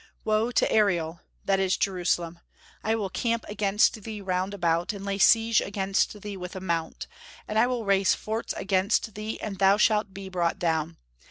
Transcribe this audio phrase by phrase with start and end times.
[0.23, 2.39] "Woe to Ariel [that is Jerusalem]!
[2.83, 7.05] I will camp against thee round about, and lay siege against thee with a mount,
[7.47, 10.97] and I will raise forts against thee, and thou shalt be brought down....